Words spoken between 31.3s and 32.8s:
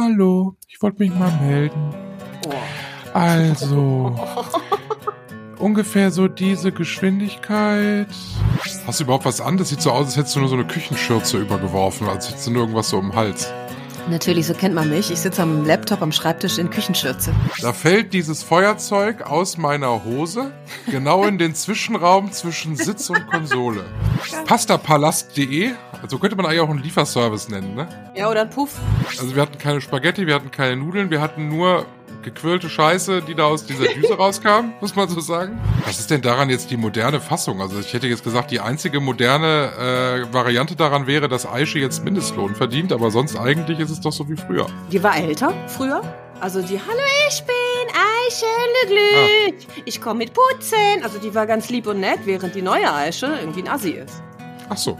nur gequirlte